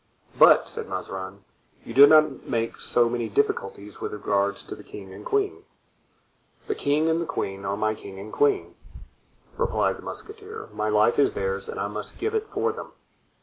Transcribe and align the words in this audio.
"But," 0.35 0.67
said 0.67 0.89
Mazarin, 0.89 1.43
"you 1.85 1.93
did 1.93 2.09
not 2.09 2.47
make 2.47 2.77
so 2.77 3.07
many 3.07 3.29
difficulties 3.29 4.01
with 4.01 4.13
regard 4.13 4.55
to 4.55 4.73
the 4.73 4.81
king 4.83 5.13
and 5.13 5.23
queen." 5.23 5.63
"The 6.65 6.73
king 6.73 7.07
and 7.07 7.21
the 7.21 7.27
queen 7.27 7.65
are 7.65 7.77
my 7.77 7.93
king 7.93 8.17
and 8.17 8.33
queen," 8.33 8.73
replied 9.57 9.99
the 9.99 10.01
musketeer, 10.01 10.69
"my 10.73 10.89
life 10.89 11.19
is 11.19 11.33
theirs 11.33 11.69
and 11.69 11.79
I 11.79 11.87
must 11.87 12.17
give 12.17 12.33
it 12.33 12.47
for 12.49 12.71
them. 12.73 12.93